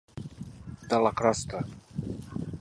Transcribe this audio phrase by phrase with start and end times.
[0.93, 1.61] De la crosta.